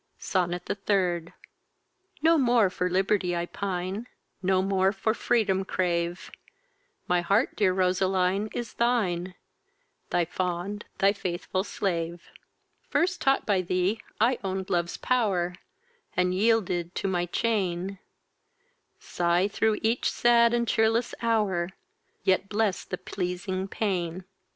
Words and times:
SONNET 0.17 0.65
THE 0.65 0.73
THIRD 0.73 1.31
No 2.23 2.39
more 2.39 2.71
for 2.71 2.89
liberty 2.89 3.35
I 3.35 3.45
pine, 3.45 4.07
No 4.41 4.63
more 4.63 4.91
for 4.91 5.13
freedom 5.13 5.63
crave; 5.63 6.31
My 7.07 7.21
heart, 7.21 7.55
dear 7.55 7.71
Roseline, 7.71 8.49
is 8.51 8.73
thine, 8.73 9.35
Thy 10.09 10.25
fond, 10.25 10.85
thy 10.97 11.13
faithful 11.13 11.63
slave. 11.63 12.31
First 12.89 13.21
taught 13.21 13.45
by 13.45 13.61
thee 13.61 14.01
I 14.19 14.39
own'd 14.43 14.71
love's 14.71 14.97
pow'r, 14.97 15.53
And 16.17 16.33
yielded 16.33 16.95
to 16.95 17.07
my 17.07 17.27
chain; 17.27 17.99
Sigh 18.97 19.47
through 19.47 19.77
each 19.83 20.09
sad 20.11 20.51
and 20.51 20.67
cheerless 20.67 21.13
hour, 21.21 21.69
Yet 22.23 22.49
bless 22.49 22.83
the 22.85 22.97
pleasing 22.97 23.67
pain. 23.67 24.25